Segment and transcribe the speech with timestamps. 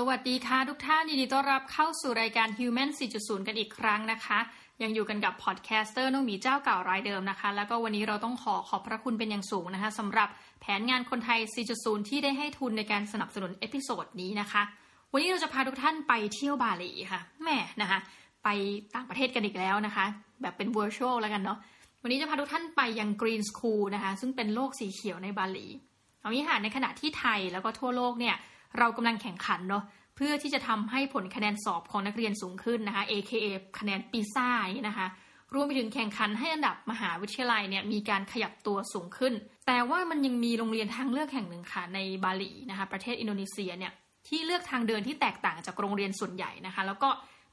[0.00, 4.38] สวัสดีค่ะทุกท่านยินดีต้อนรับเข้าสู่รายการ Human 4.0 กันอีกครั้งนะคะ
[4.82, 10.28] ยังอยู่กันกับ podcaster น้องหมีเจ้าเก่ารายเดิมนะคะ แล้วก็วันนี้เราต้องขอขอบพระคุณเป็นอย่างสูงนะคะสำหรับ
[10.60, 11.40] แผนงานคนไทย
[11.74, 14.62] 4.0 ที่ได้ให้ทุนในการสนับสนุน episode นี้นะคะ
[15.12, 17.98] วันนี้เราจะพาทุกท่านไปเที่ยวบาหลีค่ะแม่นะคะ
[18.44, 18.48] ไป
[18.94, 20.04] ต่างประเทศกันอีกแล้วนะคะ
[20.42, 21.58] แบบเป็น virtual แล้วกันเนาะ
[22.02, 25.66] วันนี้จะพาทุกท่านไปยัง Green School นะคะ ซึ่งเป็นโลกสีเขียวในบาหลี
[26.20, 28.36] เอางี้ค่ะในขณะที่ไทยแล้วก็ทั่วโลกเนี่ย
[28.78, 29.84] เรากำลังแข่งขันเนาะ
[30.16, 33.46] เพื่อที่จะทำให้ผลคะแนนสอบของนักเรียนสูงขึ้นนะคะ AKA
[33.78, 35.08] คะแนนปีซ่าย่างนี้นะคะ
[35.54, 39.34] รวมไปถึงแข่งขันให้อันดับมหาวิทยาลัยเนี่ยมีการขยับตัวสูงขึ้น
[39.66, 43.92] แต่ว่ามันยังมีโรงเรียนทางเลือกแห่งหนึ่งค่ะในบาหลีนะคะประเทศอินโดนีเซียเนี่ย
[44.28, 47.10] ที่เลือกทางเดินที่แตกต่างจากโรงเรียนส่วนใหญ่นะคะ แล้วก็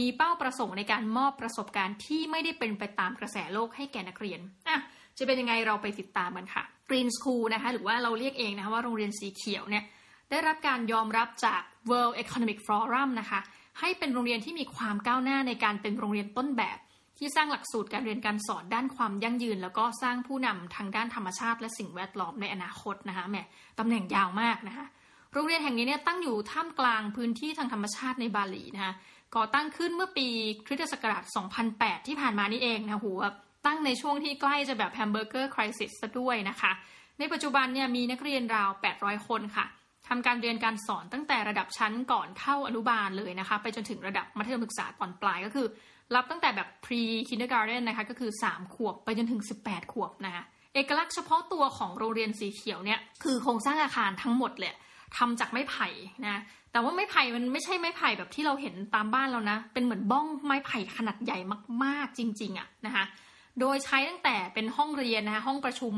[0.00, 4.78] มีเป้าประสงค์ในการมอบประสบการณ์ที่ไม่ได้เป็นไปตามกระแสโลกให้แก่นักเรียนอะ
[5.18, 9.84] จะเป็นยังไงเราไปติดตามกันค่ะ Green School นะคะหรือว่าเราเรียกเองนะคะว่าโรงเรียนสีเขียวเนี่ย
[10.30, 13.40] ได้รับการยอมรับจาก World Economic Forum นะคะ
[13.80, 16.78] ให้เป็นโรงเรียนที่มีความก้าวหน้าในการเป็นโรงเรียนต้นแบบ
[17.18, 23.36] ที่สร้างหลักสูตรการเรียนการสอนด้านความยั่งยืน แล้วก็สร้างผู้นำทางด้านธรรมชาติและสิ่งแวดล้อมในอนาคตนะคะแหม
[23.78, 24.86] ตำแหน่งยาวมากนะคะ
[25.32, 28.94] โรงเรียนแห่งนี้เนี่ยตั้งอยู่ท่ามกลางพื้นที่ทางธรรมชาติในบาหลีนะคะ
[29.36, 30.28] ก่อตั้งขึ้นเมื่อปี
[30.66, 31.24] คริสตศักราช
[31.66, 33.20] 2008 ที่ผ่านมานี่เองนะหัว
[33.66, 36.72] ตั้งในช่วงที่ใกล้จะแบบแฮมเบอร์เกอร์คริสิสด้วยนะคะ
[37.18, 39.66] ในปัจจุบันเนี่ยมีนักเรียนราว 800 คนค่ะ
[40.08, 45.66] ทำการเรียนการสอนตั้งแต่ระดับชั้นก่อนเข้าอนุบาลเลยนะคะ ไปจนถึงระดับมัธยมศึกษาตอนปลายก็คือ
[46.14, 50.42] รับตั้งแต่แบบ pre kindergarten นะคะก็คือ 3 ขวบไปจนถึง 18 ขวบนะคะ
[50.74, 54.74] เอกลักษณ์เฉพาะตัวของโรงเรียนสีเขียวเนี่ยคือโครงสร้างอาคารทั้งหมดเลย
[55.16, 55.88] ทำจากไม้ไผ่
[56.24, 56.42] นะ
[56.72, 61.38] แต่ว่าไม้ไผ่มันไม่ใช่ไม้ไผ่แบบที่เราเห็นตามบ้านเรานะ เป็นเหมือนบ้องไม้ไผ่ขนาดใหญ่
[61.84, 63.04] มาก ๆ จริง ๆอะนะคะ
[63.60, 65.94] โดยใช้ตั้งแต่เป็นห้องเรียนนะคะห้องประชุม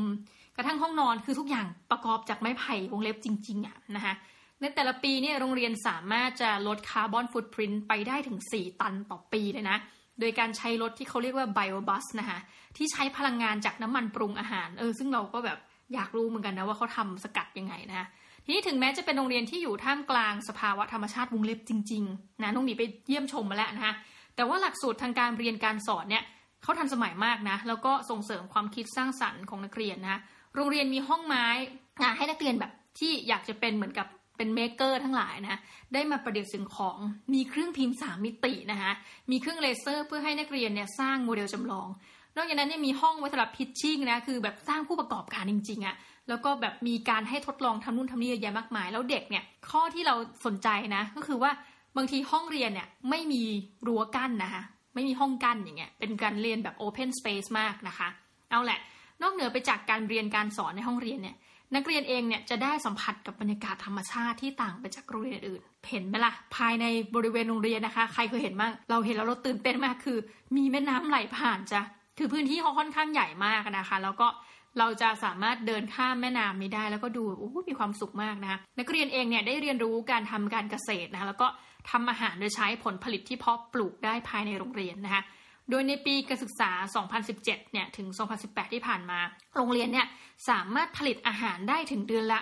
[0.55, 4.13] กระทั่งห้องนอนคือทุกอย่างประกอบจากไม้ไผ่วงเล็บจริงๆอะนะคะ
[4.61, 9.77] ในแต่ละปีเนี่ยโรงเรียนสามารถจะลดคาร์บอนฟุตพิ้นไปได้ถึง 4 ตันต่อปีเลยนะ
[10.19, 12.39] โดยการใช้รถที่เขาเรียกว่าไบโอบัสนะคะ
[12.77, 15.57] ที่ใช้พลังงานจากน้ำมันปรุงอาหารเออซึ่งเราก็แบบ
[15.93, 18.05] อยากรู้เหมือนกันนะว่าเขาทำสกัดยังไงนะคะ
[18.45, 23.93] ทีนี้ถึงแม้จะเป็นโรงเรียนที่อยู่ท่ามกลางสภาวะธรรมชาติวงเล็บจริงๆนะน้องมีไปเยี่ยมชมมาแล้วนะคะ
[24.35, 26.23] แต่ว่าหลักสูตรทางการเรียนการสอนเนี่ย
[26.63, 30.19] เขาทันสมัยมากนะ แล้วก็ส่งเสริมความคิดสร้างสรรค์ของนักเรียนนะ
[30.55, 31.45] โรงเรียนมีห้องไม้
[32.17, 34.07] ให้นักเรียนแบบที่อยากจะเป็นเหมือนกับ
[34.37, 35.59] เป็น maker ทั้งหลายนะ
[35.93, 36.97] ได้มาประดิษฐ์สิ่งของ
[37.33, 38.91] มีเครื่องพิมพ์สามมิตินะคะ
[39.31, 41.87] มีเครื่องเลเซอร์เพื่อให้นักเรียนเนี่ยสร้างโมเดลจำลอง
[42.35, 45.95] นอกจากนั้นเนี่ยมีห้องไว้สำหรับพิชชิ่งนะคือแบบสร้างผู้ประกอบการจริงๆอะ่ะ
[46.29, 51.51] แล้วก็แบบมีการให้ทดลองทำนู่นทำนี่เยอะแยะมากมาย แล้วเด็กเนี่ยข้อที่เราสนใจนะก็คือว่า
[51.97, 53.43] บางทีห้องเรียนเนี่ยไม่มี
[53.87, 54.63] รั้วกั้นนะคะ
[54.95, 58.07] ไม่มีห้องกั้นอย่างเงี้ยเป็นการเรียนแบบโอเพนสเปซมากนะคะ
[58.49, 58.79] เอาแหละ
[59.21, 61.37] นอกเหนือไปจากการเรียนการสอนในห้องเรียนเนี่ย
[61.75, 70.17] นักเรียนเองเนี่ยจะได้สัมผัสกับบรรยากาศธรรมชาติที่ต่างไปจากโรงเรียนอื่น เห็นไหมล่ะ ภายในบริเวณโรงเรียนนะคะ ใครเคยเห็นบ้าง เราเห็นแล้วเราตื่นเต้นมากคือ
[70.55, 71.81] มีแม่น้ำไหลผ่านจ้ะ
[72.17, 74.27] คือพื้นที่เขาค่อนข้างใหญ่มากนะคะ แล้วก็
[74.79, 81.47] เราจะสามารถเดินข้ามแม่น้ำนี้ได้ แล้วก็ดูโอ้มีความสุขมากนะคะนักเรียนเองเนี่ยได้เรียนรู้การทำการเกษตรนะคะแล้วก็
[81.89, 85.23] ทำอาหารโดยใช้ผลผลิตที่เพาะปลูกได้ภายในโรงเรียนนะคะ
[85.69, 86.71] โดยในปีการศึกษา
[87.21, 88.07] 2017 เนี่ย ถึง
[88.41, 89.19] 2018 ที่ผ่านมา
[89.55, 90.07] โรงเรียนเนี่ย
[90.49, 92.39] สามารถผลิตอาหารได้ถึงเดือนละ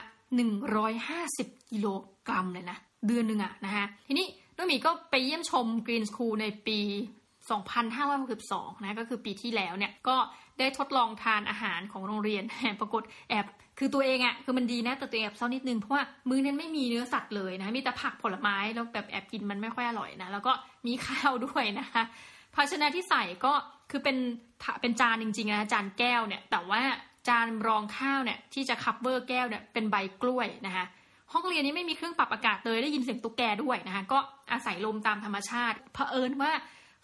[0.89, 1.87] 150 กิโล
[2.27, 2.77] กรัมเลยนะ
[3.07, 6.79] เดือนหนึ่งอะนะคะทีนี้น้องมีก็ไปเยี่ยมชม Green School ในปี
[7.61, 10.17] 2562 นะ ก็คือปีที่แล้วเนี่ย ก็
[10.59, 12.43] ได้ทดลองทานอาหารของโรงเรียน
[12.81, 13.45] ปรากฏแอบ
[13.79, 20.51] คือตัวเองอะคือมันดีนะแต่ตัวเองแอบเศร้านิดนึงเพราะว่ามื้อนั้นไม่มีเนื้อสัตว์เลยนะมีแต่ผักผลไม้แล้วแบบแอบกินมันไม่ค่อยอร่อยนะแล้วก็
[20.85, 22.03] มีข้าวด้วยนะคะ
[22.55, 23.53] ภาชนะที่ใส่ก็
[23.91, 24.17] คือเป็น
[24.81, 26.81] เป็นจานจริงๆนะจานแก้วเนี่ยแต่ว่า
[27.27, 30.85] จานรองข้าวเนี่ยที่จะ cover แก้วเนี่ยเป็นใบกล้วยนะคะ
[31.33, 34.19] ห้องเรียนนี้ไม่มีเครื่องปรับอากาศเลยได้ยินเสียงตุ๊กแกด้วยนะคะก็
[34.51, 36.51] อาศัยลมตามธรรมชาติเผอิญว่า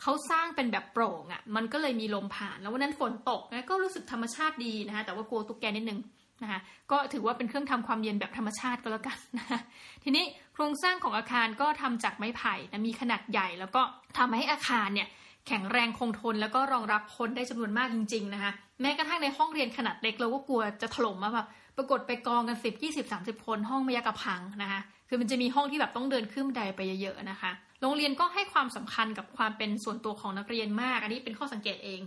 [0.01, 5.99] เขาสร้างเป็นแบบโปร่งอะ่ะมันก็เลยมีลมผ่านแล้ววันนั้นฝนตกนะก็รู้สึกธรรมชาติดีนะคะแต่ว่ากลัวตุ๊กแกนิดนึง
[6.43, 6.59] นะคะ
[6.91, 9.61] ก็ถือว่าเป็นเครื่องทำความเย็นแบบธรรมชาติก็แล้วกันนะ
[10.03, 13.81] ทีนี้โครงสร้างของอาคารก็ทำจากไม้ไผ่นะมีขนาดใหญ่ แล้วก็
[14.17, 15.07] ทำให้อาคารเนี่ย
[15.47, 18.51] แข็งแรงคงทนแล้วก็รองรับคนได้จำนวนมากจริง ๆ นะคะ
[18.81, 21.47] แม้กระทั่งในห้องเรียนขนาดเล็กเราก็กลัวจะถล่มมาแบบ
[21.77, 27.51] ปรากฏไปกองกันสิบยี่สิบสามสิบคนห้องไม่ยากระพังนะคะคือมันจะมีห้องที่แบบต้องเดินขึ้นบันไดไปเยอะๆนะคะ
[27.81, 32.01] โรงเรียนก็ให้ความสำคัญกับความเป็นส่วนตัวของนักเรียนมาก อันนี้เป็นข้อสังเกตเอง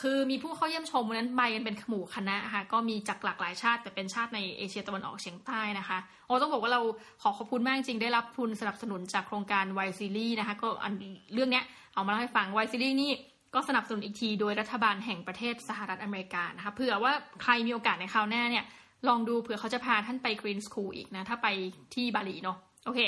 [0.00, 6.80] คือมีผู้เข้าเยี่ยมชมวันนั้นไปกันเป็นหมู่คณะค่ะก็มีจากหลากหลายชาติ แต่เป็นชาติในเอเชียตะวันออกเฉียงใต้นะคะโอ้ต้องบอกว่าเรา
[7.22, 10.92] ขอขอบคุณมากจริงได้รับทุนสนับสนุนจากโครงการไวซีรีนะคะก็อัน
[11.34, 11.64] เรื่องเนี้ย
[11.94, 13.12] เอามาเล่าให้ฟังไวซีรีนี่
[13.54, 17.12] ก็สนับสนุนอีกทีโดยรัฐบาลแห่งประเทศสหรัฐอเมริกานะคะเผื่อว่า
[17.42, 18.64] ใครมีโอกาสในคราวหน้าเนี่ย
[19.08, 21.48] ลองดูเผื่อเขาจะพาท่านไปกรีนสคูลอีกนะ ถ้าไป
[21.94, 23.00] ที่บาหลีเนาะโอเค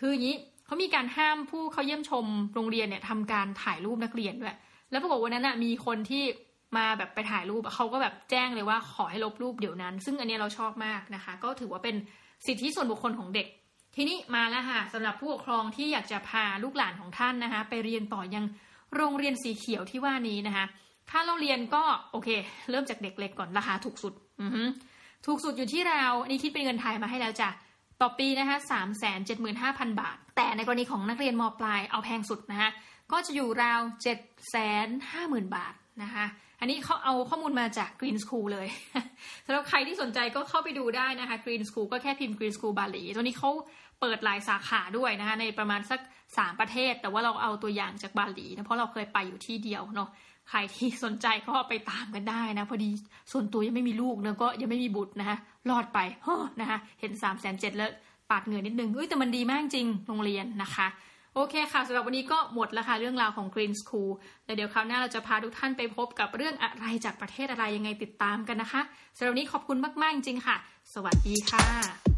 [0.00, 0.36] คืออย่างนี้
[0.66, 2.24] เขามีการห้ามผู้เข้าเยี่ยมชม
[2.54, 4.56] โรงเรียนเนี่ยทำการถ่ายรูปนักเรียนด้วย
[4.90, 6.24] แล้วปรากฏวันนั้นนะมีคนที่
[6.76, 11.96] มาแบบไปถ่ายรูปเขาก็แบบแจ้งเลยว่าขอให้ลบรูปเดี๋ยวนั้น ซึ่งอันนี้เราชอบมากนะคะ ก็ถือว่าเป็น
[12.46, 13.46] สิทธิส่วนบุคคลของเด็ก
[13.96, 18.44] ทีนี้มาแล้วค่ะสำหรับผู้ปกครองที่อยากจะพาลูกหลานของท่านนะคะ ไปเรียนต่อยัง
[18.96, 20.64] โรงเรียนสีเขียวที่ว่านี้นะคะ
[21.10, 22.28] ค่าเราเรียนก็โอเค
[22.70, 24.46] เริ่มจากเด็กเล็กก่อนราคาถูกสุด อื
[25.26, 27.48] ถูกสุดอยู่ที่เราอันนี้คิดเป็นเงินไทยมาให้แล้วจ้ะ
[28.00, 32.70] ต่อปีนะคะสามแสนเจ็ดหมื่นห้าพันบาท แต่ในกรณีของนักเรียนมปลายเอาแพงสุดนะคะ
[33.12, 34.18] ก็จะอยู่ราวเจ็ด
[34.50, 34.56] แส
[34.86, 36.24] นห้าหมื่นบาทนะคะ
[36.60, 38.68] อันนี้เขาเอาข้อมูลมาจาก Green School เลย
[39.46, 43.50] สำหรับใครที่สนใจก็เข้าไปดูได้นะคะ Green School ก็แค่พิมพ์ Green School บาหลีตัวนี้เขา
[44.00, 46.00] เปิดหลายสาขาด้วยนะคะในประมาณสัก
[46.38, 50.08] สามประเทศ แต่ว่าเราเอาตัวอย่างจากบาหลีนะเพราะเราเคยไปอยู่ที่เดียวเนาะ
[50.50, 52.90] ใครที่สนใจก็ไปตามกันได้นะ พอดี
[53.32, 55.36] ส่วนตัวยังไม่มีลูกเนะก็ยังไม่มีบุตรนะคะ
[55.70, 57.90] รอดไปเฮ้นะคะเห็น3ามแสนเจ็ดแล้ว
[58.30, 60.88] ปาดเงื่อนิดนึงเอ้ยแต่มันดีมากจริงโรงเรียนนะคะ
[61.34, 64.10] โอเคค่ะสำหรับวันนี้ก็หมดแล้วค่ะ เรื่องราวของ Green School
[64.44, 68.82] แล้วเดี๋ยวคราวหน้าเราจะพาทุกท่านไปพบกับเรื่องอะไรจากประเทศอะไรยังไงติดตามกันนะคะ
[69.16, 70.56] สำหรับวันนี้ขอบคุณมาก ๆ จริงค่ะ
[70.94, 72.15] สวัสดีค่ะ